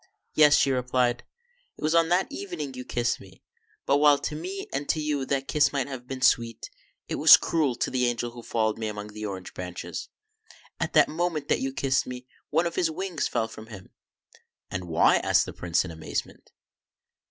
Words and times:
"Yes," 0.33 0.65
replied 0.65 1.19
she, 1.21 1.25
"it 1.77 1.83
was 1.83 1.93
on 1.93 2.09
that 2.09 2.25
evening 2.31 2.73
you 2.73 2.83
kissed 2.83 3.19
me; 3.21 3.43
but, 3.85 3.97
while 3.97 4.17
to 4.17 4.33
me 4.35 4.65
and 4.73 4.89
to 4.89 4.99
you 4.99 5.27
that 5.27 5.47
kiss 5.47 5.71
might 5.71 5.85
have 5.85 6.07
been 6.07 6.23
sweet, 6.23 6.71
it 7.07 7.17
was 7.17 7.37
cruel 7.37 7.75
to 7.75 7.91
the 7.91 8.07
angel 8.07 8.31
who 8.31 8.41
followed 8.41 8.79
me 8.79 8.87
among 8.87 9.09
the 9.09 9.27
orange 9.27 9.53
branches. 9.53 10.09
At 10.79 10.93
the 10.93 11.03
very 11.05 11.13
moment 11.15 11.49
that 11.49 11.59
you 11.61 11.71
kissed 11.71 12.07
me, 12.07 12.25
one 12.49 12.65
of 12.65 12.73
his 12.77 12.89
wings 12.89 13.27
fell 13.27 13.47
from 13.47 13.67
him." 13.67 13.91
"And 14.71 14.85
why?" 14.85 15.17
asked 15.17 15.45
the 15.45 15.53
Prince, 15.53 15.85
in 15.85 15.91
amazement. 15.91 16.49